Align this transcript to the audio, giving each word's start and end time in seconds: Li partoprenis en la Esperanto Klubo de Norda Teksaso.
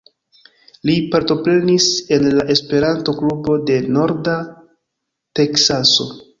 Li 0.89 0.95
partoprenis 1.15 1.89
en 2.17 2.25
la 2.39 2.47
Esperanto 2.55 3.17
Klubo 3.21 3.61
de 3.73 3.79
Norda 3.99 4.37
Teksaso. 5.43 6.13